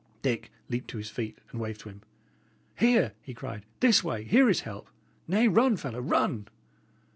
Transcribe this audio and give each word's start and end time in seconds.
Dick 0.23 0.49
leaped 0.67 0.87
to 0.87 0.97
his 0.97 1.11
feet 1.11 1.37
and 1.51 1.61
waved 1.61 1.81
to 1.81 1.89
him. 1.89 2.01
"Here!" 2.75 3.13
he 3.21 3.35
cried. 3.35 3.67
"This 3.81 4.03
way! 4.03 4.23
here 4.23 4.49
is 4.49 4.61
help! 4.61 4.89
Nay, 5.27 5.47
run, 5.47 5.77
fellow 5.77 6.01
run!" 6.01 6.47